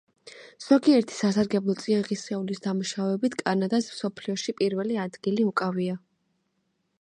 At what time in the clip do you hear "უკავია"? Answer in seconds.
5.53-6.01